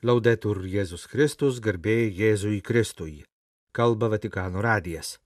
Laudetur 0.00 0.62
Jėzus 0.64 1.02
Kristus, 1.04 1.58
garbė 1.60 2.06
Jėzui 2.08 2.62
Kristui. 2.64 3.18
Kalba 3.76 4.08
Vatikano 4.08 4.62
radijas. 4.64 5.18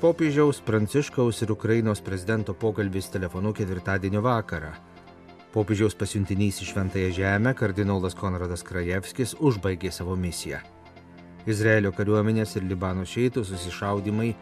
Popiežiaus 0.00 0.62
Pranciškaus 0.64 1.42
ir 1.44 1.52
Ukrainos 1.52 2.00
prezidento 2.00 2.54
pokalbis 2.56 3.10
telefonu 3.12 3.52
ketvirtadienio 3.52 4.24
vakarą. 4.24 4.72
Popiežiaus 5.52 5.92
pasiuntinys 6.00 6.62
į 6.64 6.70
Šventąją 6.70 7.12
Žemę, 7.12 7.52
kardinolas 7.60 8.16
Konradas 8.16 8.64
Krajevskis, 8.64 9.36
užbaigė 9.36 9.92
savo 9.92 10.16
misiją. 10.16 10.64
Izraelio 11.44 11.92
kariuomenės 11.92 12.56
ir 12.56 12.64
Libano 12.72 13.04
šeitų 13.04 13.44
susišaudimai 13.44 14.32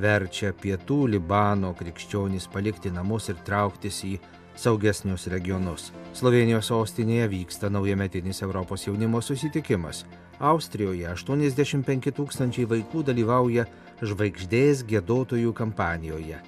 verčia 0.00 0.52
pietų 0.56 1.06
Libano 1.14 1.72
krikščionys 1.76 2.48
palikti 2.52 2.92
namus 2.92 3.30
ir 3.32 3.38
trauktis 3.46 4.02
į 4.06 4.16
saugesnius 4.56 5.26
regionus. 5.32 5.90
Slovenijos 6.16 6.70
sostinėje 6.70 7.28
vyksta 7.32 7.70
naujametinis 7.72 8.42
Europos 8.42 8.86
jaunimo 8.86 9.20
susitikimas. 9.20 10.04
Austrijoje 10.38 11.08
85 11.08 12.12
tūkstančiai 12.16 12.68
vaikų 12.68 13.04
dalyvauja 13.08 13.64
žvaigždės 14.04 14.84
gėdotojų 14.88 15.52
kampanijoje. 15.56 16.40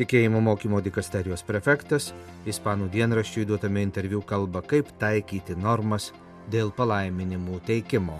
Tikėjimo 0.00 0.40
mokymo 0.40 0.80
dikasterijos 0.80 1.44
prefektas 1.44 2.14
Ispanų 2.48 2.88
dienraščiui 2.94 3.44
duotame 3.44 3.82
interviu 3.84 4.22
kalba, 4.24 4.62
kaip 4.64 4.88
taikyti 5.00 5.58
normas 5.60 6.08
dėl 6.48 6.72
palaiminimų 6.72 7.60
teikimo. 7.68 8.16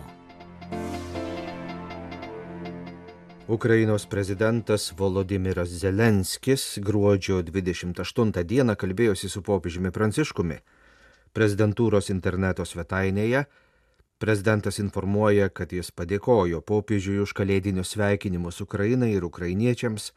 Ukrainos 3.51 4.07
prezidentas 4.07 4.95
Volodimiras 4.97 5.69
Zelenskis 5.69 6.79
gruodžio 6.79 7.41
28 7.43 8.45
dieną 8.47 8.77
kalbėjosi 8.79 9.27
su 9.27 9.43
popiežiumi 9.43 9.91
Pranciškumi. 9.91 10.59
Prezidentūros 11.35 12.13
interneto 12.15 12.63
svetainėje 12.63 13.43
prezidentas 14.23 14.79
informuoja, 14.79 15.51
kad 15.51 15.75
jis 15.75 15.91
padėkojo 15.91 16.63
popiežiui 16.63 17.19
už 17.27 17.35
kalėdinius 17.35 17.97
sveikinimus 17.97 18.63
Ukrainai 18.63 19.11
ir 19.17 19.27
ukrainiečiams 19.27 20.13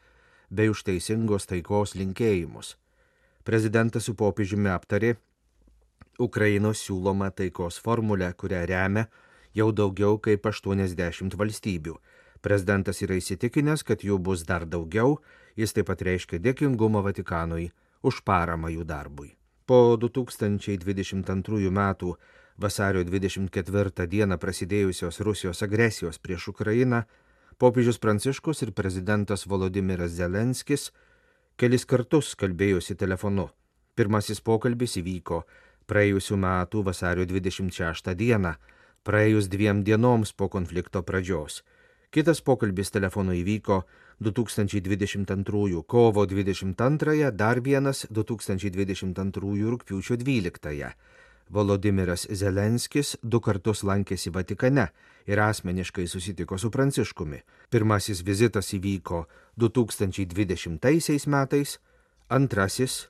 bei 0.54 0.70
už 0.70 0.86
teisingos 0.86 1.50
taikos 1.50 1.98
linkėjimus. 1.98 2.76
Prezidentas 3.42 4.06
su 4.06 4.14
popiežiumi 4.14 4.70
aptarė 4.70 5.16
Ukrainos 6.22 6.86
siūlomą 6.86 7.34
taikos 7.34 7.82
formulę, 7.82 8.30
kurią 8.38 8.62
remia 8.70 9.08
jau 9.58 9.72
daugiau 9.74 10.22
kaip 10.22 10.46
80 10.46 11.34
valstybių 11.34 11.98
Prezidentas 12.42 13.02
yra 13.02 13.18
įsitikinęs, 13.20 13.84
kad 13.84 14.02
jų 14.04 14.18
bus 14.18 14.44
dar 14.48 14.66
daugiau, 14.66 15.18
jis 15.56 15.72
taip 15.72 15.88
pat 15.90 16.02
reiškia 16.02 16.40
dėkingumą 16.42 17.04
Vatikanui 17.04 17.70
už 18.02 18.22
paramą 18.24 18.70
jų 18.74 18.84
darbui. 18.84 19.34
Po 19.66 19.96
2022 19.96 21.70
m. 21.70 21.80
vasario 22.58 23.04
24 23.04 24.06
d. 24.06 24.38
prasidėjusios 24.38 25.20
Rusijos 25.20 25.62
agresijos 25.62 26.18
prieš 26.18 26.48
Ukrainą, 26.52 27.04
popiežius 27.58 27.98
Pranciškus 27.98 28.62
ir 28.62 28.72
prezidentas 28.72 29.46
Volodimiras 29.46 30.12
Zelenskis 30.12 30.90
kelis 31.56 31.84
kartus 31.84 32.34
kalbėjosi 32.34 32.94
telefonu. 32.94 33.48
Pirmasis 33.94 34.40
pokalbis 34.40 34.98
įvyko 34.98 35.44
praėjusiu 35.86 36.36
metu 36.36 36.82
vasario 36.82 37.24
26 37.24 38.14
d. 38.14 38.54
praėjus 39.04 39.48
dviem 39.48 39.84
dienoms 39.84 40.32
po 40.32 40.48
konflikto 40.48 41.02
pradžios. 41.02 41.62
Kitas 42.14 42.38
pokalbis 42.46 42.92
telefonu 42.94 43.32
įvyko 43.34 43.80
2022 44.22 45.80
kovo 45.82 46.22
22, 46.30 47.30
dar 47.34 47.58
vienas 47.58 48.04
2022 48.06 49.72
rūpiučio 49.72 50.14
12. 50.20 50.92
Volodimiras 51.50 52.28
Zelenskis 52.30 53.16
du 53.22 53.40
kartus 53.42 53.82
lankėsi 53.82 54.30
Vatikane 54.30 54.84
ir 55.26 55.42
asmeniškai 55.42 56.06
susitiko 56.06 56.58
su 56.58 56.70
Pranciškumi. 56.70 57.40
Pirmasis 57.70 58.22
vizitas 58.22 58.70
įvyko 58.78 59.24
2020 59.58 61.26
metais, 61.34 61.80
antrasis 62.30 63.08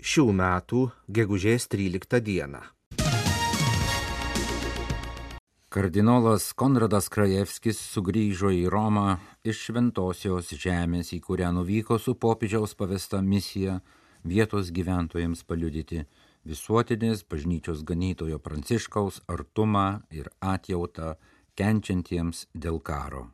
šių 0.00 0.32
metų 0.32 0.88
gegužės 1.12 1.68
13 1.68 2.24
dieną. 2.24 2.75
Kardinolas 5.76 6.54
Konradas 6.56 7.10
Krajevskis 7.12 7.76
sugrįžo 7.92 8.48
į 8.48 8.62
Romą 8.72 9.18
iš 9.44 9.58
šventosios 9.66 10.48
žemės, 10.56 11.10
į 11.12 11.18
kurią 11.26 11.50
nuvyko 11.52 11.98
su 12.00 12.14
popiežiaus 12.16 12.72
pavesta 12.78 13.18
misija 13.20 13.74
vietos 14.24 14.70
gyventojams 14.72 15.42
paliudyti 15.44 16.06
visuotinės 16.48 17.26
bažnyčios 17.28 17.82
ganytojo 17.90 18.38
pranciškaus 18.40 19.18
artumą 19.34 20.00
ir 20.16 20.30
atjautą 20.40 21.10
kenčiantiems 21.60 22.46
dėl 22.56 22.80
karo. 22.80 23.26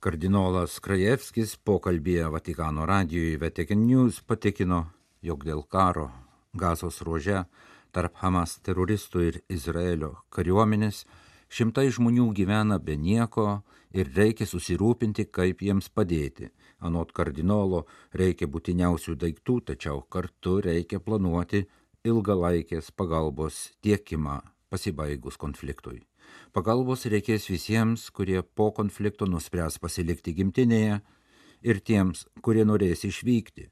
Kardinolas 0.00 0.78
Krajevskis 0.80 1.58
pokalbėje 1.60 2.30
Vatikano 2.32 2.88
radijoje 2.88 3.36
Vatican 3.44 3.84
News 3.84 4.22
patikino, 4.24 4.86
jog 5.20 5.44
dėl 5.44 5.60
karo 5.68 6.08
gazos 6.56 7.02
ruože 7.04 7.44
tarp 7.92 8.16
Hamas 8.24 8.56
teroristų 8.64 9.26
ir 9.28 9.38
Izraelio 9.52 10.14
kariuomenės 10.32 11.04
Šimtai 11.54 11.86
žmonių 11.94 12.32
gyvena 12.34 12.80
be 12.82 12.96
nieko 12.98 13.62
ir 13.94 14.08
reikia 14.16 14.46
susirūpinti, 14.50 15.28
kaip 15.30 15.60
jiems 15.62 15.86
padėti. 15.86 16.48
Anot 16.82 17.12
kardinolo 17.14 17.84
reikia 18.10 18.48
būtiniausių 18.50 19.14
daiktų, 19.22 19.60
tačiau 19.70 20.00
kartu 20.10 20.56
reikia 20.66 20.98
planuoti 20.98 21.62
ilgalaikės 22.02 22.90
pagalbos 22.90 23.68
tiekimą 23.86 24.40
pasibaigus 24.66 25.38
konfliktui. 25.38 26.02
Pagalbos 26.50 27.06
reikės 27.06 27.46
visiems, 27.52 28.08
kurie 28.10 28.42
po 28.42 28.72
konflikto 28.74 29.30
nuspręs 29.30 29.78
pasilikti 29.78 30.34
gimtinėje 30.34 30.98
ir 31.62 31.82
tiems, 31.86 32.26
kurie 32.42 32.66
norės 32.66 33.06
išvykti. 33.06 33.70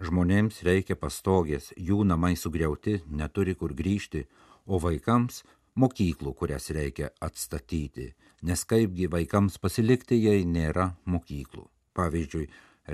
Žmonėms 0.00 0.62
reikia 0.64 0.96
pastogės, 0.96 1.74
jų 1.76 2.06
namai 2.08 2.38
sugriauti, 2.40 3.02
neturi 3.10 3.52
kur 3.58 3.76
grįžti, 3.76 4.24
o 4.68 4.80
vaikams 4.80 5.42
mokyklų, 5.78 6.34
kurias 6.34 6.70
reikia 6.74 7.12
atstatyti, 7.24 8.12
nes 8.42 8.64
kaipgi 8.68 9.08
vaikams 9.10 9.58
pasilikti, 9.62 10.18
jei 10.18 10.46
nėra 10.46 10.92
mokyklų. 11.06 11.66
Pavyzdžiui, 11.98 12.46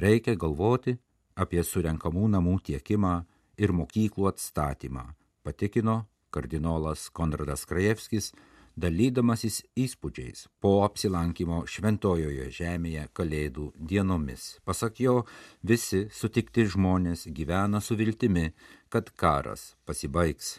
reikia 0.04 0.36
galvoti 0.40 0.96
apie 1.36 1.62
surenkamų 1.64 2.30
namų 2.36 2.58
tiekimą 2.70 3.14
ir 3.60 3.74
mokyklų 3.76 4.28
atstatymą, 4.32 5.06
patikino 5.44 6.04
kardinolas 6.34 7.08
Konradas 7.14 7.62
Krajevskis, 7.70 8.32
dalydamasis 8.74 9.60
įspūdžiais 9.78 10.48
po 10.62 10.80
apsilankimo 10.86 11.60
šventojoje 11.70 12.48
žemėje 12.56 13.06
kalėdų 13.14 13.68
dienomis. 13.78 14.58
Pasak 14.66 14.98
jo, 15.04 15.20
visi 15.62 16.08
sutikti 16.10 16.66
žmonės 16.74 17.28
gyvena 17.30 17.80
su 17.84 17.94
viltimi, 18.00 18.50
kad 18.90 19.14
karas 19.14 19.74
pasibaigs 19.86 20.56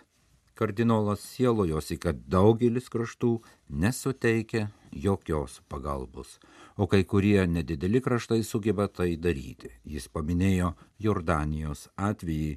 kardinolas 0.56 1.24
sielojosi, 1.36 1.98
kad 2.00 2.22
daugelis 2.32 2.88
kraštų 2.92 3.32
nesuteikia 3.70 4.70
jokios 4.92 5.60
pagalbos, 5.70 6.38
o 6.78 6.88
kai 6.88 7.04
kurie 7.04 7.44
nedideli 7.48 8.02
kraštai 8.02 8.44
sugeba 8.44 8.88
tai 8.88 9.16
daryti. 9.20 9.74
Jis 9.84 10.08
paminėjo 10.08 10.74
Jordanijos 11.00 11.90
atvejį 11.96 12.56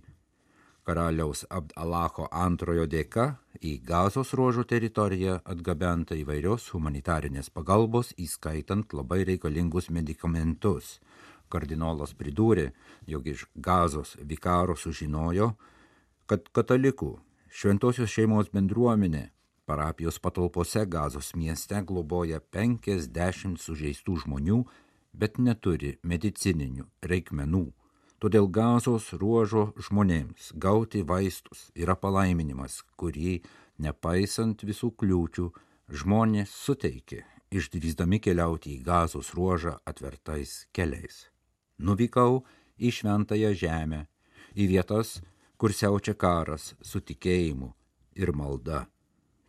karaliaus 0.88 1.44
Abdalacho 1.52 2.30
antrojo 2.32 2.86
dėka 2.88 3.26
į 3.60 3.74
gazos 3.84 4.32
ruožo 4.38 4.64
teritoriją 4.64 5.40
atgabenta 5.44 6.16
įvairios 6.16 6.70
humanitarinės 6.72 7.50
pagalbos, 7.52 8.14
įskaitant 8.16 8.94
labai 8.96 9.24
reikalingus 9.28 9.90
medikamentus. 9.92 10.96
Kardinolas 11.52 12.14
pridūrė, 12.16 12.70
jog 13.08 13.28
iš 13.28 13.44
gazos 13.54 14.14
vikaro 14.30 14.76
sužinojo, 14.76 15.54
kad 16.28 16.48
katalikų 16.52 17.16
Šventosios 17.58 18.12
šeimos 18.14 18.52
bendruomenė 18.54 19.32
parapijos 19.66 20.20
patalpose 20.22 20.84
gazos 20.86 21.32
mieste 21.34 21.80
globoja 21.88 22.38
50 22.54 23.56
sužeistų 23.58 24.12
žmonių, 24.22 24.58
bet 25.10 25.40
neturi 25.42 25.96
medicininių 26.06 26.84
reikmenų. 27.12 27.64
Todėl 28.22 28.46
gazos 28.54 29.08
ruožo 29.22 29.64
žmonėms 29.88 30.52
gauti 30.66 31.02
vaistus 31.08 31.64
yra 31.74 31.96
palaiminimas, 31.98 32.76
kurį, 32.94 33.40
nepaisant 33.82 34.62
visų 34.62 34.92
kliūčių, 35.02 35.48
žmonės 36.02 36.52
suteikė, 36.60 37.24
išdrįsdami 37.50 38.20
keliauti 38.22 38.76
į 38.76 38.84
gazos 38.86 39.32
ruožą 39.34 39.80
atvertais 39.82 40.60
keliais. 40.70 41.24
Nuvykau 41.82 42.44
į 42.78 42.94
šventąją 43.00 43.50
žemę, 43.64 44.04
į 44.54 44.70
vietas, 44.76 45.16
kur 45.58 45.74
siaučia 45.74 46.14
karas 46.14 46.72
su 46.80 47.02
tikėjimu 47.02 47.72
ir 48.22 48.32
malda. 48.32 48.86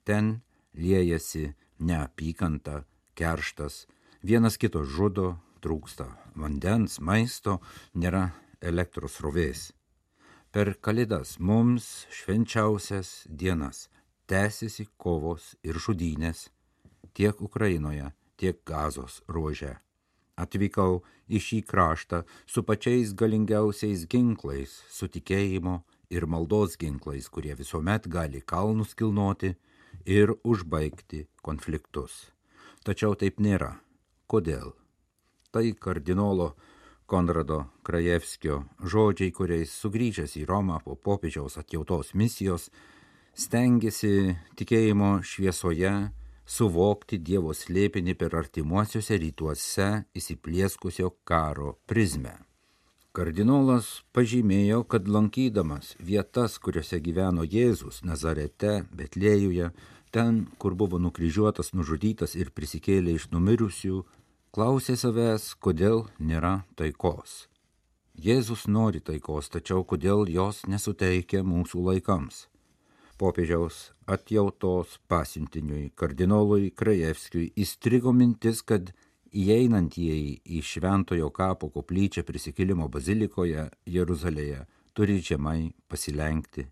Ten 0.04 0.40
liejasi 0.74 1.54
neapykanta, 1.80 2.84
kerštas, 3.14 3.86
vienas 4.26 4.58
kito 4.58 4.84
žudo, 4.84 5.38
trūksta 5.62 6.08
vandens, 6.36 7.00
maisto, 7.00 7.60
nėra 7.94 8.32
elektros 8.62 9.20
rovės. 9.24 9.70
Per 10.50 10.74
kalėdas 10.82 11.38
mums 11.40 12.08
švenčiausias 12.10 13.28
dienas 13.30 13.86
tęsiasi 14.30 14.88
kovos 14.98 15.54
ir 15.62 15.78
žudynės 15.78 16.48
tiek 17.14 17.42
Ukrainoje, 17.42 18.10
tiek 18.38 18.58
Gazos 18.66 19.22
ruože. 19.28 19.76
Atvykau 20.40 21.02
į 21.28 21.42
šį 21.44 21.60
kraštą 21.68 22.24
su 22.48 22.64
pačiais 22.64 23.12
galingiausiais 23.14 24.06
ginklais, 24.10 24.72
su 24.90 25.10
tikėjimo 25.12 25.82
ir 26.10 26.26
maldos 26.26 26.78
ginklais, 26.78 27.30
kurie 27.30 27.56
visuomet 27.56 28.08
gali 28.08 28.42
kalnus 28.42 28.96
kilnoti 28.98 29.54
ir 30.06 30.34
užbaigti 30.44 31.28
konfliktus. 31.42 32.30
Tačiau 32.86 33.16
taip 33.16 33.40
nėra. 33.44 33.76
Kodėl? 34.30 34.74
Tai 35.52 35.66
kardinolo 35.82 36.54
Konrado 37.10 37.64
Krajevskio 37.82 38.64
žodžiai, 38.86 39.34
kuriais 39.34 39.74
sugrįžęs 39.74 40.36
į 40.38 40.46
Romą 40.50 40.78
po 40.86 40.94
popiežiaus 40.94 41.58
atjautos 41.58 42.14
misijos, 42.14 42.70
stengiasi 43.34 44.36
tikėjimo 44.60 45.18
šviesoje 45.26 45.94
suvokti 46.50 47.18
Dievo 47.22 47.54
slėpinį 47.54 48.14
per 48.18 48.38
artimuosiuose 48.38 49.18
rytuose 49.22 49.90
įsiplieskusio 50.18 51.16
karo 51.26 51.76
prizmę. 51.90 52.49
Kardinolas 53.10 53.88
pažymėjo, 54.14 54.84
kad 54.86 55.08
lankydamas 55.10 55.96
vietas, 56.10 56.60
kuriuose 56.62 57.00
gyveno 57.02 57.42
Jėzus 57.42 58.04
Nazarete, 58.06 58.84
Betlėjuje, 58.94 59.72
ten, 60.14 60.44
kur 60.62 60.76
buvo 60.78 61.00
nukryžiuotas, 61.02 61.74
nužudytas 61.74 62.38
ir 62.38 62.52
prisikėlė 62.54 63.18
iš 63.18 63.26
numirusių, 63.34 64.04
klausė 64.54 64.98
savęs, 65.02 65.56
kodėl 65.58 66.06
nėra 66.20 66.54
taikos. 66.78 67.48
Jėzus 68.14 68.68
nori 68.70 69.02
taikos, 69.02 69.50
tačiau 69.50 69.82
kodėl 69.82 70.30
jos 70.30 70.62
nesuteikia 70.70 71.42
mūsų 71.42 71.86
laikams 71.90 72.46
popiežiaus 73.20 73.92
atjautos 74.08 74.96
pasiuntiniui 75.12 75.90
kardinolui 76.00 76.72
Krajevskiui 76.80 77.52
įstrigo 77.64 78.14
mintis, 78.16 78.64
kad 78.64 78.94
įeinantieji 79.34 80.40
į 80.46 80.62
Šventojo 80.66 81.30
kapo 81.34 81.70
koplyčią 81.74 82.24
prisikėlimo 82.28 82.88
bazilikoje 82.92 83.70
Jeruzalėje 83.86 84.66
turi 84.94 85.20
žemai 85.24 85.72
pasilenkti. 85.88 86.68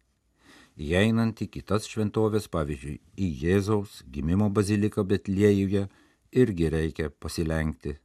Įeinant 0.77 1.42
į 1.42 1.48
kitas 1.56 1.88
šventovės, 1.89 2.48
pavyzdžiui, 2.54 3.00
į 3.18 3.27
Jėzaus 3.44 4.04
gimimo 4.13 4.50
baziliką 4.54 5.04
Betliejuje, 5.04 5.88
irgi 6.31 6.69
reikia 6.69 7.09
pasilenkti. 7.09 7.98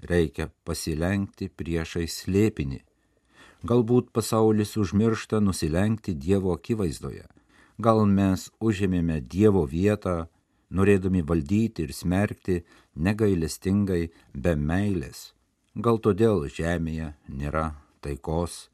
Reikia 0.00 0.48
pasilenkti 0.64 1.48
priešai 1.48 2.06
slėpinį. 2.08 2.82
Galbūt 3.66 4.12
pasaulis 4.16 4.76
užmiršta 4.80 5.40
nusilenkti 5.40 6.14
Dievo 6.14 6.52
akivaizdoje 6.56 7.26
Gal 7.76 8.06
mes 8.08 8.46
užėmėme 8.64 9.20
Dievo 9.20 9.66
vietą, 9.68 10.28
norėdami 10.70 11.22
valdyti 11.26 11.86
ir 11.86 11.92
smerkti 11.94 12.62
negailestingai 12.96 14.08
be 14.34 14.54
meilės. 14.56 15.32
Gal 15.76 16.00
todėl 16.00 16.46
žemėje 16.48 17.12
nėra 17.28 17.66
taikos, 18.04 18.68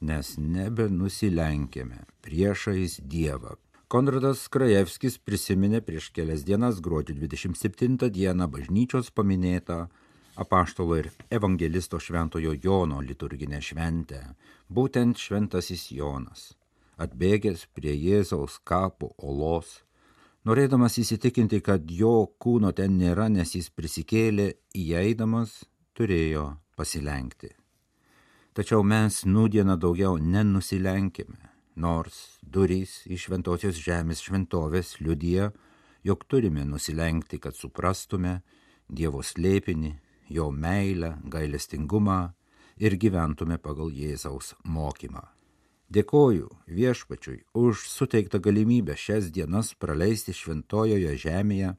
nes 0.00 0.36
nebenusilenkėme 0.38 2.04
priešais 2.24 2.98
Dievą. 3.04 3.56
Konradas 3.88 4.44
Krajevskis 4.52 5.16
prisiminė 5.18 5.80
prieš 5.84 6.10
kelias 6.12 6.44
dienas 6.44 6.82
gruodžio 6.84 7.16
27 7.16 8.10
dieną 8.12 8.48
bažnyčios 8.52 9.08
paminėtą 9.16 9.86
apaštalo 10.36 11.00
ir 11.00 11.10
evangelisto 11.32 11.98
šventojo 11.98 12.54
Jono 12.62 13.00
liturginę 13.00 13.62
šventę, 13.64 14.22
būtent 14.68 15.18
šventasis 15.18 15.88
Jonas 15.96 16.50
atbėgęs 16.98 17.66
prie 17.74 17.94
Jėzaus 17.94 18.58
kapo 18.66 19.12
olos, 19.18 19.82
norėdamas 20.48 20.96
įsitikinti, 21.02 21.60
kad 21.64 21.90
jo 21.92 22.30
kūno 22.40 22.72
ten 22.72 22.96
nėra, 23.00 23.28
nes 23.28 23.52
jis 23.56 23.68
prisikėlė, 23.74 24.48
įeidamas 24.76 25.60
turėjo 25.98 26.54
pasilenkti. 26.78 27.52
Tačiau 28.56 28.82
mes 28.82 29.22
nudieną 29.28 29.76
daugiau 29.78 30.16
nenusilenkime, 30.18 31.38
nors 31.76 32.40
durys 32.42 33.04
iš 33.06 33.28
šventosios 33.28 33.78
žemės 33.78 34.24
šventovės 34.24 34.96
liudija, 35.04 35.52
jog 36.02 36.24
turime 36.26 36.64
nusilenkti, 36.66 37.38
kad 37.38 37.54
suprastume 37.54 38.40
Dievo 38.88 39.20
slėpinį, 39.20 39.90
jo 40.32 40.48
meilę, 40.50 41.18
gailestingumą 41.28 42.20
ir 42.80 42.96
gyventume 42.96 43.60
pagal 43.60 43.92
Jėzaus 43.92 44.54
mokymą. 44.64 45.37
Dėkoju 45.88 46.50
viešpačiui 46.68 47.46
už 47.56 47.86
suteiktą 47.88 48.42
galimybę 48.44 48.92
šias 48.92 49.30
dienas 49.32 49.72
praleisti 49.72 50.34
šventojoje 50.36 51.14
žemėje 51.16 51.70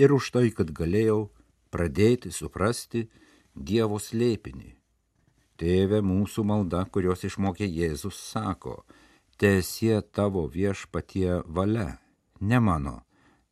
ir 0.00 0.14
už 0.16 0.30
tai, 0.32 0.48
kad 0.48 0.72
galėjau 0.72 1.28
pradėti 1.68 2.32
suprasti 2.32 3.10
Dievo 3.52 3.98
slėpinį. 4.00 4.70
Tėve 5.60 6.00
mūsų 6.00 6.44
malda, 6.48 6.86
kurios 6.88 7.26
išmokė 7.28 7.68
Jėzus, 7.68 8.16
sako, 8.16 8.78
tiesie 9.36 10.00
tavo 10.00 10.46
viešpatie 10.48 11.42
valia, 11.44 11.98
ne 12.40 12.60
mano, 12.64 13.02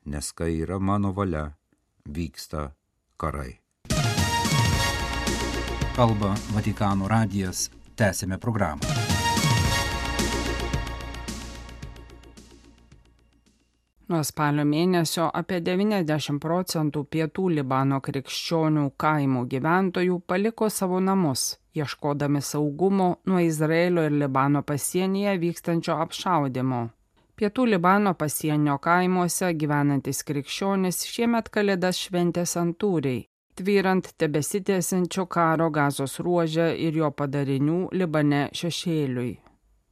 nes 0.08 0.32
kai 0.32 0.54
yra 0.62 0.78
mano 0.81 1.12
valia, 1.12 1.50
vyksta 2.08 2.70
karai. 3.20 3.58
Kalba 5.99 6.32
Vatikano 6.54 7.11
radijas, 7.11 7.69
tęsėme 7.99 8.38
programą. 8.38 9.07
Nuo 14.08 14.22
spalio 14.25 14.64
mėnesio 14.64 15.26
apie 15.37 15.58
90 15.60 16.38
procentų 16.40 17.02
pietų 17.12 17.43
Libano 17.58 17.99
krikščionių 18.00 18.84
kaimų 18.96 19.43
gyventojų 19.50 20.14
paliko 20.32 20.70
savo 20.72 21.00
namus, 21.05 21.43
ieškodami 21.76 22.40
saugumo 22.40 23.08
nuo 23.28 23.43
Izraelio 23.44 24.06
ir 24.08 24.14
Libano 24.22 24.62
pasienyje 24.70 25.34
vykstančio 25.43 25.99
apšaudimo. 26.05 26.78
Pietų 27.37 27.66
Libano 27.69 28.14
pasienio 28.22 28.78
kaimuose 28.87 29.50
gyvenantis 29.60 30.22
krikščionis 30.31 31.02
šiemet 31.11 31.50
kalėdas 31.52 32.00
šventė 32.06 32.46
santūriai, 32.49 33.26
tvyrant 33.61 34.08
tebesitėsiančio 34.16 35.26
karo 35.28 35.69
gazos 35.69 36.16
ruožę 36.25 36.70
ir 36.87 36.96
jo 36.96 37.12
padarinių 37.12 37.82
Libane 37.93 38.46
šešėliui. 38.56 39.37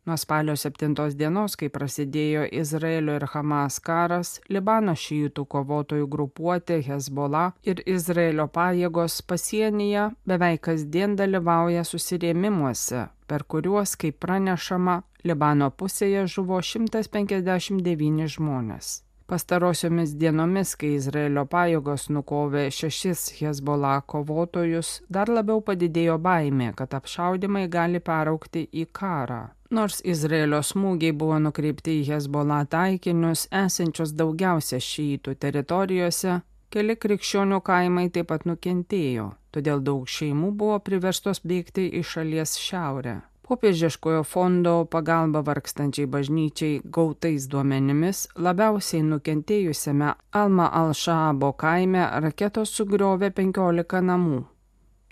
Nuo 0.07 0.17
spalio 0.17 0.55
7 0.55 1.17
dienos, 1.19 1.57
kai 1.59 1.67
prasidėjo 1.67 2.45
Izraelio 2.55 3.17
ir 3.19 3.25
Hamas 3.33 3.81
karas, 3.83 4.29
Libano 4.47 4.93
šijų 4.95 5.43
kovotojų 5.51 6.07
grupuotė 6.07 6.77
Hezbollah 6.87 7.57
ir 7.67 7.83
Izraelio 7.91 8.47
pajėgos 8.47 9.17
pasienyje 9.27 10.05
beveik 10.23 10.63
kasdien 10.69 11.17
dalyvauja 11.19 11.83
susirėmimuose, 11.83 13.09
per 13.27 13.43
kuriuos, 13.51 13.97
kaip 13.99 14.21
pranešama, 14.23 15.01
Libano 15.27 15.73
pusėje 15.75 16.23
žuvo 16.37 16.63
159 16.63 18.31
žmonės. 18.37 18.93
Pastarosiomis 19.27 20.15
dienomis, 20.15 20.77
kai 20.79 20.93
Izraelio 21.01 21.49
pajėgos 21.51 22.07
nukovė 22.15 22.69
šešis 22.71 23.27
Hezbollah 23.41 24.07
kovotojus, 24.07 25.01
dar 25.11 25.27
labiau 25.27 25.59
padidėjo 25.67 26.15
baimė, 26.23 26.77
kad 26.79 26.95
apšaudimai 26.95 27.67
gali 27.67 27.99
peraukti 27.99 28.69
į 28.71 28.87
karą. 28.95 29.56
Nors 29.71 29.99
Izraelio 30.05 30.61
smūgiai 30.63 31.15
buvo 31.17 31.39
nukreipti 31.43 31.97
į 32.01 32.05
Hezbollah 32.11 32.67
taikinius 32.71 33.47
esančius 33.51 34.13
daugiausia 34.15 34.79
šytų 34.79 35.35
teritorijose, 35.43 36.41
keli 36.71 36.95
krikščionių 36.95 37.59
kaimai 37.67 38.07
taip 38.15 38.31
pat 38.31 38.47
nukentėjo, 38.47 39.33
todėl 39.51 39.83
daug 39.83 40.07
šeimų 40.07 40.53
buvo 40.61 40.79
priverstos 40.87 41.43
bėgti 41.43 41.89
į 41.99 42.05
šalies 42.07 42.55
šiaurę. 42.63 43.17
Popiežiškojo 43.47 44.23
fondo 44.27 44.73
pagalba 44.91 45.43
vargstančiai 45.47 46.09
bažnyčiai 46.11 46.81
gautais 46.97 47.47
duomenimis 47.51 48.25
labiausiai 48.43 49.05
nukentėjusiame 49.07 50.09
Alma 50.41 50.67
Al-Shaabo 50.81 51.53
kaime 51.59 52.09
raketos 52.25 52.75
sugriovė 52.75 53.31
15 53.37 54.03
namų, 54.11 54.41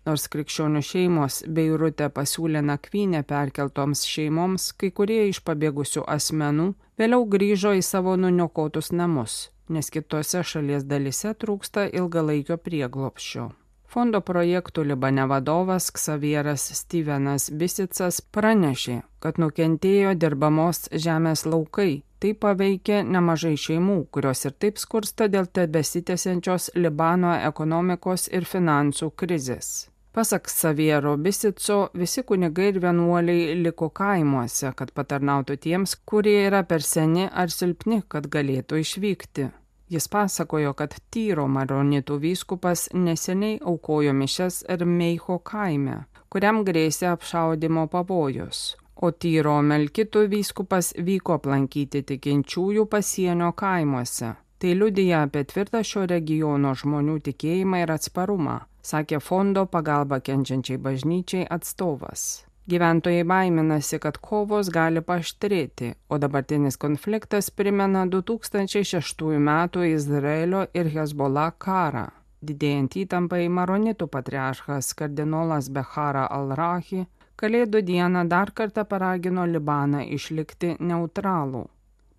Nors 0.04 0.26
krikščionių 0.28 0.82
šeimos 0.84 1.38
Beirute 1.56 2.10
pasiūlė 2.12 2.60
nakvynę 2.68 3.22
perkeltoms 3.24 4.04
šeimoms, 4.04 4.68
kai 4.76 4.90
kurie 4.92 5.22
iš 5.30 5.40
pabėgusių 5.48 6.04
asmenų 6.16 6.66
vėliau 7.00 7.24
grįžo 7.34 7.72
į 7.78 7.82
savo 7.82 8.12
nuniokotus 8.20 8.92
namus, 8.92 9.36
nes 9.72 9.88
kitose 9.94 10.44
šalies 10.44 10.84
dalise 10.84 11.32
trūksta 11.32 11.86
ilgalaikio 11.88 12.60
prieglopščio. 12.60 13.52
Fondo 13.94 14.18
projektų 14.26 14.82
Libane 14.90 15.24
vadovas 15.30 15.86
Ksavieras 15.94 16.66
Stevenas 16.74 17.46
Bisicas 17.54 18.18
pranešė, 18.34 18.98
kad 19.22 19.38
nukentėjo 19.38 20.16
dirbamos 20.18 20.88
žemės 20.90 21.46
laukai. 21.46 22.02
Tai 22.18 22.32
paveikė 22.40 23.02
nemažai 23.04 23.54
šeimų, 23.60 23.98
kurios 24.10 24.44
ir 24.48 24.56
taip 24.58 24.82
skursta 24.82 25.30
dėl 25.32 25.46
tebesitėsiančios 25.46 26.70
Libano 26.74 27.36
ekonomikos 27.38 28.30
ir 28.32 28.48
finansų 28.48 29.12
krizės. 29.14 29.74
Pasak 30.14 30.48
Saviero 30.48 31.16
Bisico, 31.16 31.88
visi 31.98 32.22
kunigai 32.22 32.68
ir 32.70 32.76
vienuoliai 32.78 33.54
liko 33.58 33.88
kaimuose, 33.90 34.68
kad 34.78 34.92
patarnautų 34.94 35.56
tiems, 35.64 35.96
kurie 36.06 36.36
yra 36.46 36.60
per 36.62 36.84
seni 36.86 37.24
ar 37.26 37.50
silpni, 37.50 37.96
kad 38.06 38.28
galėtų 38.30 38.78
išvykti. 38.78 39.46
Jis 39.90 40.04
pasakojo, 40.12 40.70
kad 40.78 40.92
Tyro 41.10 41.48
maronitų 41.50 42.18
vyskupas 42.22 42.84
neseniai 42.94 43.56
aukojo 43.58 44.12
mišes 44.14 44.60
Ermeicho 44.70 45.40
kaime, 45.50 45.96
kuriam 46.30 46.60
grėsė 46.68 47.08
apšaudimo 47.10 47.88
pavojus. 47.90 48.60
O 48.94 49.10
Tyro 49.10 49.56
Melkitų 49.66 50.22
vyskupas 50.36 50.92
vyko 51.08 51.40
aplankyti 51.40 52.04
tikinčiųjų 52.12 52.86
pasienio 52.86 53.50
kaimuose. 53.50 54.30
Tai 54.62 54.76
liudija 54.78 55.24
apie 55.26 55.42
tvirtą 55.42 55.82
šio 55.82 56.06
regiono 56.14 56.76
žmonių 56.78 57.18
tikėjimą 57.26 57.82
ir 57.82 57.94
atsparumą 57.96 58.60
sakė 58.84 59.20
fondo 59.20 59.64
pagalba 59.66 60.20
kenčiančiai 60.20 60.80
bažnyčiai 60.86 61.46
atstovas. 61.56 62.44
Gyventojai 62.68 63.24
baiminasi, 63.28 63.98
kad 64.00 64.16
kovos 64.24 64.70
gali 64.72 65.02
paštrėti, 65.04 65.90
o 66.08 66.16
dabartinis 66.20 66.78
konfliktas 66.80 67.50
primena 67.50 68.06
2006 68.06 69.24
m. 69.36 69.50
Izraelio 69.88 70.66
ir 70.72 70.92
Hezbollah 70.94 71.52
karą. 71.58 72.06
Didėjant 72.44 72.96
įtampai 73.00 73.48
Maronitų 73.48 74.08
patriarchas 74.12 74.92
kardinolas 74.96 75.68
Behara 75.72 76.24
al-Rahi 76.38 77.06
Kalėdų 77.34 77.80
dieną 77.82 78.20
dar 78.30 78.52
kartą 78.54 78.84
paragino 78.86 79.44
Libaną 79.50 80.04
išlikti 80.16 80.76
neutralų. 80.78 81.64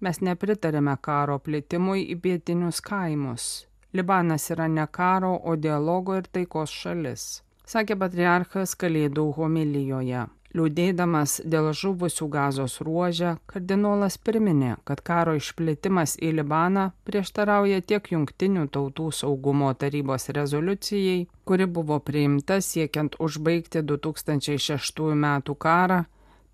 Mes 0.03 0.19
nepritarėme 0.27 0.97
karo 1.07 1.37
plitimui 1.39 2.03
į 2.11 2.17
pietinius 2.25 2.81
kaimus. 2.83 3.45
Libanas 3.95 4.49
yra 4.51 4.67
ne 4.67 4.87
karo, 4.91 5.33
o 5.43 5.55
dialogo 5.55 6.17
ir 6.19 6.25
taikos 6.37 6.73
šalis, 6.83 7.27
sakė 7.65 7.95
patriarchas 8.01 8.75
Kalėdų 8.81 9.29
homilijoje. 9.37 10.25
Liūdėdamas 10.55 11.41
dėl 11.51 11.73
žuvusių 11.75 12.25
gazos 12.31 12.77
ruožę, 12.87 13.33
kardinolas 13.51 14.15
priminė, 14.15 14.77
kad 14.87 15.01
karo 15.03 15.33
išplėtimas 15.35 16.13
į 16.23 16.29
Libaną 16.37 16.85
prieštarauja 17.07 17.81
tiek 17.83 18.07
Junktinių 18.13 18.69
tautų 18.71 19.09
saugumo 19.17 19.73
tarybos 19.75 20.29
rezoliucijai, 20.37 21.25
kuri 21.43 21.67
buvo 21.67 21.99
priimta 21.99 22.61
siekiant 22.63 23.19
užbaigti 23.19 23.83
2006 23.83 25.09
m. 25.11 25.27
karą, 25.59 26.05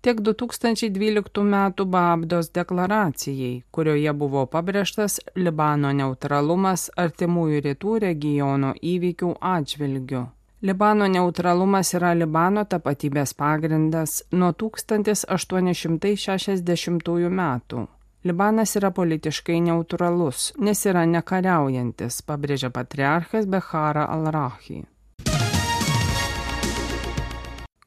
tiek 0.02 0.20
2012 0.20 1.40
m. 1.40 1.72
Babdos 1.86 2.50
deklaracijai, 2.50 3.62
kurioje 3.70 4.12
buvo 4.12 4.46
pabrėžtas 4.50 5.20
Libano 5.38 5.92
neutralumas 5.94 6.90
artimųjų 6.98 7.62
rytų 7.68 7.98
regiono 8.06 8.74
įvykių 8.82 9.36
atžvilgių. 9.54 10.26
Libano 10.62 11.06
neutralumas 11.10 11.90
yra 11.98 12.12
Libano 12.14 12.62
tapatybės 12.64 13.34
pagrindas 13.34 14.22
nuo 14.30 14.52
1860 14.52 17.30
metų. 17.40 17.86
Libanas 18.24 18.76
yra 18.78 18.90
politiškai 18.94 19.60
neutralus, 19.60 20.52
nes 20.58 20.86
yra 20.86 21.06
nekariaujantis, 21.10 22.22
pabrėžia 22.22 22.70
patriarchas 22.70 23.46
Behara 23.50 24.06
al-Rahi. 24.06 24.84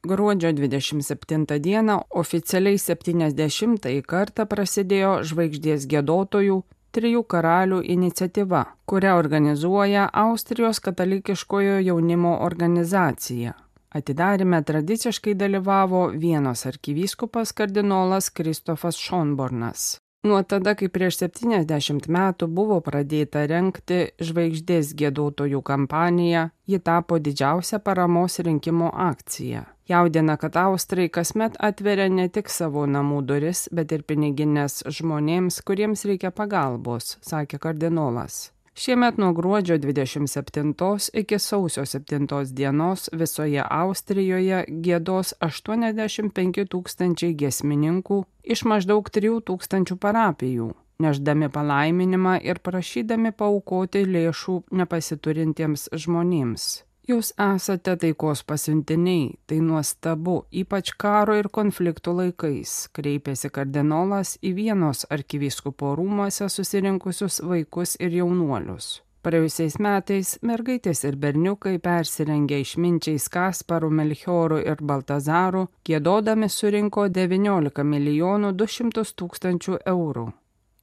Gruodžio 0.06 0.52
27 0.52 1.46
dieną 1.60 1.94
oficialiai 2.10 2.78
70-ąjį 2.78 4.04
kartą 4.06 4.44
prasidėjo 4.46 5.16
žvaigždės 5.26 5.88
gėdotojų 5.90 6.60
trijų 6.94 7.22
karalių 7.32 7.80
iniciatyva, 7.94 8.62
kurią 8.86 9.16
organizuoja 9.18 10.06
Austrijos 10.22 10.80
katalikiškojo 10.86 11.80
jaunimo 11.88 12.36
organizacija. 12.46 13.56
Atidarime 13.98 14.62
tradiciškai 14.62 15.34
dalyvavo 15.34 16.06
vienos 16.14 16.66
arkivyskupas 16.70 17.52
kardinolas 17.52 18.30
Kristofas 18.30 19.02
Šonbornas. 19.02 19.96
Nuo 20.22 20.42
tada, 20.42 20.78
kai 20.78 20.86
prieš 20.86 21.24
70 21.26 22.06
metų 22.06 22.46
buvo 22.46 22.78
pradėta 22.78 23.42
renkti 23.50 24.04
žvaigždės 24.22 24.94
gėdotojų 24.94 25.66
kampaniją, 25.66 26.50
ji 26.66 26.78
tapo 26.78 27.18
didžiausia 27.18 27.82
paramos 27.82 28.38
rinkimo 28.38 28.94
akcija. 28.94 29.72
Jaudina, 29.88 30.36
kad 30.36 30.56
Austrai 30.56 31.08
kasmet 31.08 31.54
atveria 31.62 32.08
ne 32.10 32.26
tik 32.28 32.50
savo 32.50 32.88
namų 32.90 33.20
duris, 33.22 33.68
bet 33.70 33.92
ir 33.94 34.02
piniginės 34.02 34.82
žmonėms, 34.90 35.60
kuriems 35.62 36.02
reikia 36.10 36.32
pagalbos, 36.34 37.14
sakė 37.22 37.60
kardinolas. 37.62 38.50
Šiemet 38.76 39.16
nuo 39.16 39.30
gruodžio 39.32 39.78
27 39.78 40.74
iki 41.12 41.38
sausio 41.38 41.84
7 41.86 42.52
dienos 42.52 43.08
visoje 43.12 43.62
Austrijoje 43.70 44.64
gėdos 44.68 45.32
85 45.40 46.66
tūkstančiai 46.74 47.32
gesmininkų 47.32 48.18
iš 48.42 48.64
maždaug 48.68 49.08
3 49.08 49.38
tūkstančių 49.48 49.96
parapijų, 49.96 50.68
neždami 50.98 51.48
palaiminimą 51.48 52.40
ir 52.42 52.58
prašydami 52.58 53.32
paukoti 53.32 54.04
lėšų 54.04 54.58
nepasiturintiems 54.82 55.88
žmonėms. 55.94 56.85
Jūs 57.06 57.28
esate 57.38 57.92
taikos 58.02 58.40
pasiuntiniai, 58.42 59.36
tai 59.46 59.60
nuostabu, 59.62 60.40
ypač 60.50 60.88
karo 60.98 61.36
ir 61.38 61.46
konfliktų 61.54 62.14
laikais, 62.20 62.72
kreipėsi 62.98 63.46
kardinolas 63.54 64.32
į 64.42 64.50
vienos 64.56 65.04
arkivyskupo 65.14 65.92
rūmose 66.00 66.48
susirinkusius 66.50 67.44
vaikus 67.46 67.94
ir 68.02 68.16
jaunuolius. 68.18 68.88
Praėjusiais 69.22 69.76
metais 69.82 70.32
mergaitės 70.42 71.04
ir 71.06 71.14
berniukai 71.22 71.76
persirengę 71.82 72.58
išminčiais 72.64 73.28
Kasparu, 73.30 73.92
Melchioru 74.00 74.58
ir 74.66 74.82
Baltazaru, 74.82 75.68
gėdodami 75.86 76.50
surinko 76.50 77.06
19 77.20 77.86
milijonų 77.86 78.52
200 78.64 79.06
tūkstančių 79.22 79.78
eurų. 79.94 80.26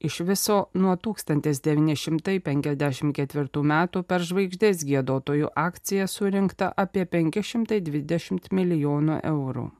Iš 0.04 0.20
viso 0.28 0.68
nuo 0.76 0.92
1954 1.00 3.64
metų 3.70 4.02
per 4.04 4.20
žvaigždės 4.28 4.84
gėdotojų 4.84 5.48
akciją 5.56 6.04
surinkta 6.12 6.68
apie 6.76 7.08
520 7.08 8.52
milijonų 8.52 9.24
eurų. 9.30 9.70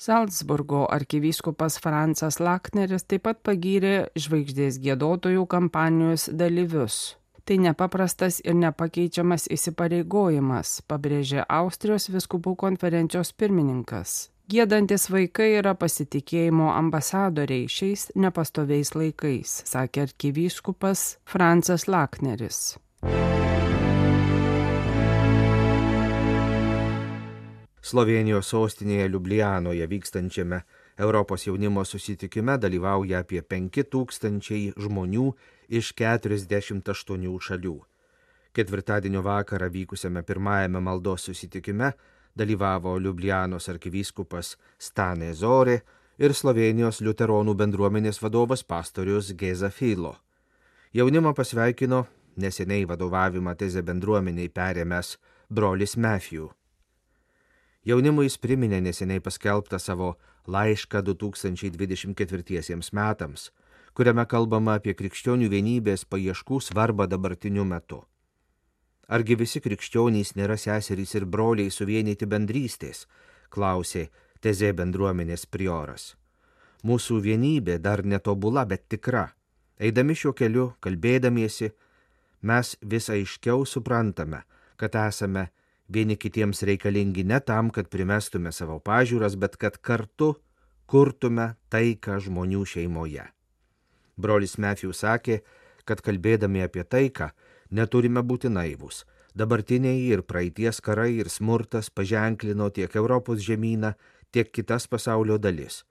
Salzburgo 0.00 0.88
arkivyskupas 0.90 1.78
Francas 1.84 2.40
Lakneris 2.40 3.04
taip 3.04 3.28
pat 3.28 3.44
pagyrė 3.44 4.08
žvaigždės 4.16 4.80
gėdotojų 4.80 5.44
kampanijos 5.52 6.32
dalyvius. 6.32 7.20
Tai 7.44 7.60
nepaprastas 7.60 8.40
ir 8.40 8.56
nepakeičiamas 8.56 9.52
įsipareigojimas, 9.52 10.80
pabrėžė 10.88 11.44
Austrijos 11.44 12.08
viskupų 12.08 12.56
konferencijos 12.56 13.36
pirmininkas. 13.36 14.32
Gėdantis 14.44 15.06
vaikai 15.08 15.54
yra 15.56 15.70
pasitikėjimo 15.72 16.66
ambasadoriai 16.76 17.64
šiais 17.64 18.10
nepastoviais 18.12 18.90
laikais, 18.92 19.54
sakė 19.64 20.02
arkivyskupas 20.04 21.04
Francas 21.24 21.86
Lakneris. 21.88 22.58
Slovenijos 27.80 28.52
sostinėje 28.52 29.08
Liublianoje 29.14 29.88
vykstančiame 29.88 30.60
Europos 31.00 31.48
jaunimo 31.48 31.88
susitikime 31.88 32.58
dalyvauja 32.60 33.24
apie 33.24 33.40
5000 33.40 34.76
žmonių 34.76 35.30
iš 35.72 35.94
48 35.96 37.40
šalių. 37.48 37.78
Ketvirtadienio 38.52 39.24
vakarą 39.24 39.72
vykusiame 39.72 40.20
pirmajame 40.22 40.84
maldos 40.84 41.24
susitikime 41.30 41.94
dalyvavo 42.38 42.96
Liublianos 42.98 43.68
arkivyskupas 43.72 44.56
Stanė 44.78 45.32
Zorė 45.34 45.80
ir 46.18 46.34
Slovenijos 46.34 47.00
liuteronų 47.02 47.54
bendruomenės 47.58 48.20
vadovas 48.22 48.62
pastorius 48.62 49.32
Geza 49.38 49.70
Filo. 49.70 50.16
Jaunimą 50.94 51.34
pasveikino 51.34 52.04
neseniai 52.36 52.84
vadovavimą 52.86 53.54
tezę 53.58 53.82
bendruomeniai 53.82 54.50
perėmęs 54.50 55.16
brolis 55.50 55.96
Matthew. 55.96 56.50
Jaunimui 57.84 58.28
jis 58.28 58.38
priminė 58.40 58.80
neseniai 58.80 59.20
paskelbtą 59.20 59.78
savo 59.78 60.14
laišką 60.48 61.02
2024 61.04 62.80
metams, 62.96 63.50
kuriame 63.94 64.24
kalbama 64.26 64.78
apie 64.80 64.94
krikščionių 64.96 65.50
vienybės 65.52 66.06
paieškų 66.08 66.60
svarbą 66.64 67.06
dabartiniu 67.06 67.64
metu. 67.64 68.02
Argi 69.08 69.36
visi 69.36 69.60
krikščionys 69.60 70.34
nėra 70.38 70.56
seserys 70.56 71.14
ir 71.14 71.26
broliai 71.26 71.70
suvienyti 71.70 72.26
bendrystės? 72.26 73.06
klausė 73.50 74.08
Tezė 74.44 74.74
bendruomenės 74.76 75.46
prioras. 75.48 76.14
Mūsų 76.84 77.20
vienybė 77.24 77.78
dar 77.80 78.02
netobula, 78.04 78.66
bet 78.68 78.82
tikra. 78.92 79.30
Eidami 79.80 80.12
šiuo 80.12 80.34
keliu, 80.36 80.66
kalbėdamiesi, 80.84 81.70
mes 82.44 82.74
vis 82.84 83.08
aiškiau 83.08 83.64
suprantame, 83.64 84.42
kad 84.76 84.98
esame 85.00 85.46
vieni 85.88 86.18
kitiems 86.20 86.60
reikalingi 86.68 87.24
ne 87.24 87.40
tam, 87.40 87.70
kad 87.72 87.88
primestume 87.88 88.52
savo 88.52 88.76
pažiūras, 88.84 89.38
bet 89.40 89.56
kad 89.56 89.80
kartu 89.80 90.34
kurtume 90.86 91.54
taiką 91.72 92.18
žmonių 92.20 92.66
šeimoje. 92.68 93.24
Brolis 94.20 94.58
Matthew 94.60 94.92
sakė, 94.92 95.40
kad 95.88 96.04
kalbėdami 96.04 96.66
apie 96.68 96.84
taiką, 96.84 97.32
Neturime 97.74 98.22
būti 98.22 98.50
naivus. 98.52 99.02
Dabartiniai 99.34 100.04
ir 100.14 100.22
praeities 100.22 100.78
karai 100.84 101.16
ir 101.18 101.28
smurtas 101.28 101.90
paženklino 101.90 102.68
tiek 102.70 102.92
Europos 102.94 103.42
žemyną, 103.42 103.94
tiek 104.30 104.52
kitas 104.54 104.86
pasaulio 104.86 105.40
dalis. 105.42 105.82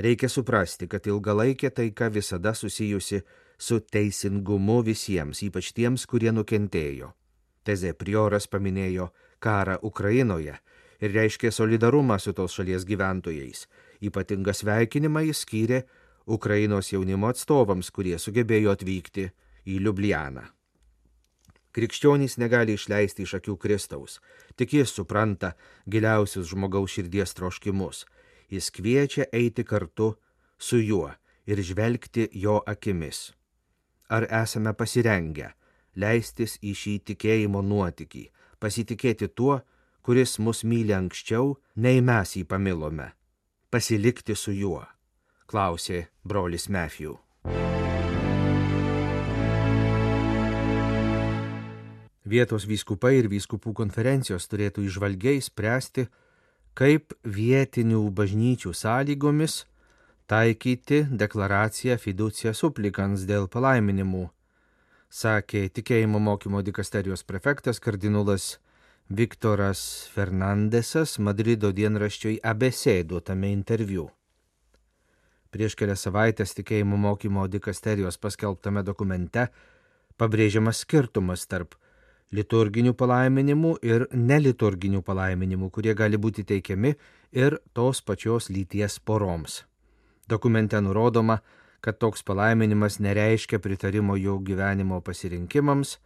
Reikia 0.00 0.30
suprasti, 0.32 0.88
kad 0.88 1.04
ilgalaikė 1.08 1.70
taika 1.76 2.08
visada 2.12 2.54
susijusi 2.56 3.20
su 3.58 3.80
teisingumu 3.80 4.80
visiems, 4.84 5.42
ypač 5.44 5.72
tiems, 5.76 6.08
kurie 6.08 6.32
nukentėjo. 6.32 7.12
Teze 7.64 7.92
prioras 7.92 8.48
paminėjo 8.48 9.10
karą 9.40 9.76
Ukrainoje 9.82 10.56
ir 11.00 11.16
reiškė 11.20 11.52
solidarumą 11.52 12.16
su 12.20 12.32
tos 12.32 12.56
šalies 12.56 12.88
gyventojais. 12.88 13.66
Ypatingą 14.00 14.56
sveikinimą 14.56 15.26
jis 15.28 15.44
skyrė 15.44 15.84
Ukrainos 16.26 16.92
jaunimo 16.92 17.28
atstovams, 17.28 17.92
kurie 17.92 18.16
sugebėjo 18.18 18.72
atvykti 18.72 19.30
į 19.68 19.80
Liublianą. 19.84 20.55
Krikščionys 21.76 22.38
negali 22.40 22.72
išleisti 22.72 23.26
iš 23.26 23.34
akių 23.36 23.58
Kristaus, 23.60 24.16
tik 24.56 24.72
jis 24.78 24.94
supranta 24.96 25.52
giliausius 25.84 26.48
žmogaus 26.48 26.94
širdies 26.96 27.36
troškimus. 27.36 28.06
Jis 28.48 28.70
kviečia 28.72 29.26
eiti 29.32 29.64
kartu 29.64 30.14
su 30.56 30.80
juo 30.80 31.10
ir 31.44 31.60
žvelgti 31.60 32.30
jo 32.32 32.62
akimis. 32.66 33.34
Ar 34.08 34.24
esame 34.30 34.72
pasirengę 34.72 35.50
leistis 35.96 36.56
į 36.62 36.72
šį 36.80 36.94
tikėjimo 37.10 37.60
nuotykį, 37.60 38.24
pasitikėti 38.62 39.28
tuo, 39.28 39.60
kuris 40.00 40.38
mus 40.38 40.62
myli 40.64 40.94
anksčiau, 40.96 41.56
nei 41.76 42.00
mes 42.00 42.36
jį 42.38 42.46
pamilome, 42.48 43.10
pasilikti 43.68 44.36
su 44.38 44.54
juo, 44.54 44.84
klausė 45.50 46.06
brolis 46.24 46.70
Matthew. 46.70 47.18
Vietos 52.26 52.64
vyskupai 52.66 53.20
ir 53.20 53.28
vyskupų 53.30 53.70
konferencijos 53.78 54.48
turėtų 54.50 54.82
išvalgiai 54.88 55.38
spręsti, 55.44 56.08
kaip 56.74 57.14
vietinių 57.22 58.02
bažnyčių 58.10 58.72
sąlygomis 58.74 59.60
taikyti 60.26 61.04
deklaraciją 61.22 61.94
fiducija 62.02 62.52
supplikans 62.54 63.28
dėl 63.30 63.46
palaiminimų, 63.46 64.24
sakė 65.08 65.68
tikėjimo 65.78 66.18
mokymo 66.18 66.64
dikasterijos 66.66 67.22
prefektas 67.22 67.78
kardinolas 67.80 68.56
Viktoras 69.06 69.80
Fernandesas 70.10 71.20
Madrido 71.22 71.70
dienraščiui 71.70 72.40
ABC 72.42 73.04
duotame 73.06 73.52
interviu. 73.54 74.08
Prieš 75.54 75.78
kelias 75.78 76.02
savaitės 76.02 76.58
tikėjimo 76.58 76.98
mokymo 76.98 77.46
dikasterijos 77.46 78.18
paskelbtame 78.18 78.82
dokumente 78.82 79.46
pabrėžiamas 80.18 80.82
skirtumas 80.82 81.46
tarp 81.46 81.78
liturginių 82.34 82.94
palaiminimų 82.98 83.76
ir 83.86 84.06
neliturginių 84.12 85.02
palaiminimų, 85.06 85.70
kurie 85.70 85.94
gali 85.94 86.18
būti 86.18 86.44
teikiami 86.44 86.94
ir 87.32 87.58
tos 87.72 88.02
pačios 88.02 88.50
lyties 88.50 88.98
poroms. 88.98 89.62
Dokumente 90.28 90.80
nurodoma, 90.82 91.38
kad 91.80 92.00
toks 92.02 92.24
palaiminimas 92.26 92.98
nereiškia 92.98 93.60
pritarimo 93.62 94.16
jų 94.18 94.40
gyvenimo 94.42 95.00
pasirinkimams, 95.06 95.98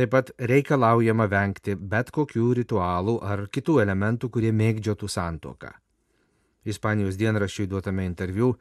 Taip 0.00 0.12
pat 0.14 0.30
reikalaujama 0.48 1.26
vengti 1.28 1.74
bet 1.74 2.12
kokių 2.14 2.52
ritualų 2.60 3.16
ar 3.26 3.42
kitų 3.50 3.80
elementų, 3.82 4.30
kurie 4.30 4.52
mėgdžiotų 4.54 5.08
santoką. 5.10 5.72
Ispanijos 6.64 7.18
dienraščiui 7.18 7.66
duotame 7.68 8.06
interviu 8.06 8.54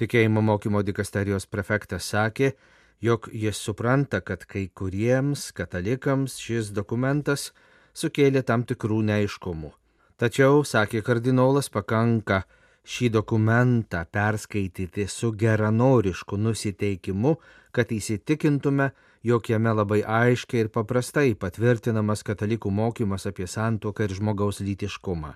tikėjimo 0.00 0.40
mokymo 0.40 0.80
dikasterijos 0.86 1.46
prefektas 1.46 2.08
sakė, 2.14 2.54
jog 3.00 3.28
jis 3.32 3.56
supranta, 3.56 4.20
kad 4.20 4.44
kai 4.44 4.68
kuriems 4.68 5.50
katalikams 5.56 6.38
šis 6.40 6.70
dokumentas 6.76 7.50
sukėlė 7.96 8.42
tam 8.46 8.64
tikrų 8.68 9.02
neaiškumų. 9.10 9.72
Tačiau, 10.20 10.64
sakė 10.68 11.00
kardinolas, 11.02 11.70
pakanka 11.72 12.42
šį 12.84 13.08
dokumentą 13.14 14.04
perskaityti 14.12 15.06
su 15.08 15.32
geranorišku 15.32 16.36
nusiteikimu, 16.36 17.36
kad 17.72 17.92
įsitikintume, 17.92 18.90
jog 19.24 19.48
jame 19.48 19.72
labai 19.76 20.00
aiškiai 20.04 20.66
ir 20.66 20.72
paprastai 20.72 21.34
patvirtinamas 21.34 22.24
katalikų 22.24 22.72
mokymas 22.72 23.26
apie 23.30 23.46
santuoką 23.48 24.08
ir 24.08 24.16
žmogaus 24.16 24.60
lytiškumą. 24.64 25.34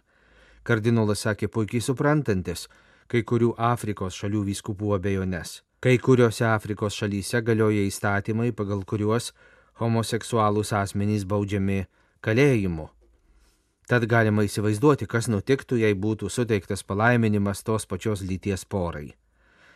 Kardinolas 0.64 1.24
sakė 1.27 1.48
puikiai 1.53 1.85
suprantantis 1.85 2.68
kai 3.09 3.20
kurių 3.22 3.53
Afrikos 3.61 4.16
šalių 4.16 4.46
vyskupų 4.48 4.94
abejonės. 4.96 5.62
Kai 5.85 5.99
kuriuose 6.01 6.47
Afrikos 6.49 6.97
šalyse 6.97 7.42
galioja 7.44 7.83
įstatymai, 7.85 8.55
pagal 8.57 8.87
kuriuos 8.88 9.35
homoseksualūs 9.83 10.70
asmenys 10.79 11.27
baudžiami 11.29 11.83
kalėjimu. 12.25 12.87
Tad 13.85 14.07
galima 14.09 14.47
įsivaizduoti, 14.47 15.05
kas 15.05 15.29
nutiktų, 15.29 15.83
jei 15.83 15.92
būtų 15.92 16.31
suteiktas 16.33 16.87
palaiminimas 16.88 17.61
tos 17.68 17.85
pačios 17.85 18.25
lyties 18.25 18.64
porai. 18.64 19.11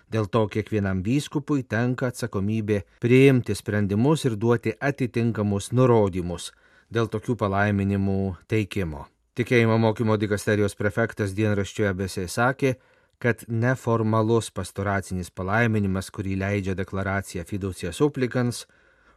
Dėl 0.09 0.31
to 0.33 0.47
kiekvienam 0.49 1.03
vyskupui 1.05 1.66
tenka 1.68 2.09
atsakomybė 2.09 2.81
priimti 3.05 3.53
sprendimus 3.53 4.25
ir 4.25 4.40
duoti 4.40 4.73
atitinkamus 4.81 5.75
nurodymus 5.77 6.55
dėl 6.88 7.12
tokių 7.12 7.37
palaiminimų 7.37 8.21
teikimo. 8.49 9.05
Tikėjimo 9.37 9.77
mokymo 9.77 10.16
dikasterijos 10.16 10.73
prefektas 10.75 11.37
dienraščioje 11.37 11.92
besai 12.01 12.31
sakė, 12.33 12.79
kad 13.18 13.42
neformalus 13.48 14.50
pastoracinis 14.54 15.31
palaiminimas, 15.31 16.11
kurį 16.14 16.37
leidžia 16.38 16.74
deklaracija 16.78 17.44
fiducija 17.44 17.92
supplikans, 17.92 18.66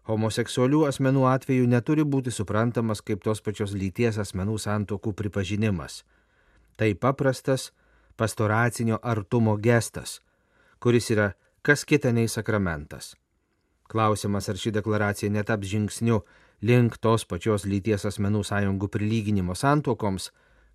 homoseksualių 0.09 0.85
asmenų 0.89 1.27
atveju 1.29 1.67
neturi 1.69 2.03
būti 2.03 2.33
suprantamas 2.33 3.03
kaip 3.05 3.21
tos 3.23 3.43
pačios 3.45 3.75
lyties 3.77 4.17
asmenų 4.21 4.57
santokų 4.57 5.13
pripažinimas. 5.13 6.01
Tai 6.77 6.89
paprastas 6.97 7.69
pastoracinio 8.17 8.97
artumo 9.01 9.57
gestas, 9.61 10.19
kuris 10.81 11.11
yra 11.13 11.33
kas 11.61 11.85
kita 11.85 12.11
nei 12.11 12.27
sakramentas. 12.27 13.13
Klausimas, 13.91 14.47
ar 14.49 14.57
ši 14.57 14.71
deklaracija 14.79 15.29
netaps 15.29 15.67
žingsniu 15.67 16.21
link 16.65 16.97
tos 16.97 17.25
pačios 17.27 17.67
lyties 17.69 18.07
asmenų 18.07 18.41
sąjungų 18.47 18.89
prilyginimo 18.89 19.53
santokoms, 19.57 20.31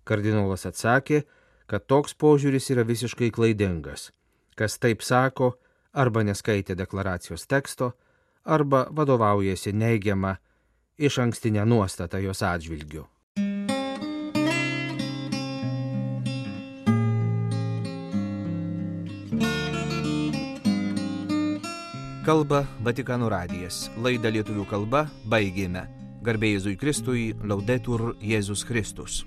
kardinolas 0.07 0.67
atsakė, 0.69 1.25
kad 1.67 1.85
toks 1.85 2.15
požiūris 2.15 2.71
yra 2.73 2.85
visiškai 2.87 3.29
klaidingas. 3.35 4.11
Kas 4.55 4.79
taip 4.79 5.03
sako, 5.03 5.57
arba 5.93 6.23
neskaitė 6.23 6.75
deklaracijos 6.79 7.45
teksto, 7.47 7.91
arba 8.43 8.87
vadovaujasi 8.91 9.75
neigiama 9.75 10.37
iš 10.97 11.19
ankstinė 11.21 11.67
nuostata 11.67 12.19
jos 12.23 12.41
atžvilgiu. 12.41 13.05
Kalba 22.27 22.65
Vatikano 22.83 23.29
radijas. 23.31 23.85
Laidą 24.03 24.27
lietuvių 24.35 24.65
kalba 24.67 25.05
baigėme. 25.31 25.85
Garbėjai 26.27 26.57
Jėzui 26.57 26.75
Kristui, 26.75 27.29
laudetur 27.39 28.17
Jėzus 28.19 28.65
Kristus. 28.67 29.21